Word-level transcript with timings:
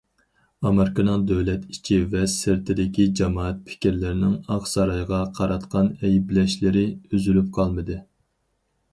ئامېرىكىنىڭ 0.67 1.25
دۆلەت 1.31 1.65
ئىچى 1.73 1.97
ۋە 2.13 2.21
سىرتىدىكى 2.35 3.03
جامائەت 3.19 3.59
پىكىرلىرىنىڭ 3.67 4.31
ئاق 4.55 4.65
سارايغا 4.71 5.19
قاراتقان 5.41 5.91
ئەيىبلەشلىرى 5.99 6.87
ئۈزۈلۈپ 7.13 7.53
قالمىدى. 7.59 7.99